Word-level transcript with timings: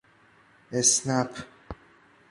اسنپ 0.71 1.31